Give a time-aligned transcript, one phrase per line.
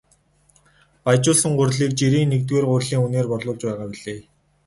[1.05, 4.19] Баяжуулсан гурилыг жирийн нэгдүгээр гурилын үнээр борлуулж байгаа билээ.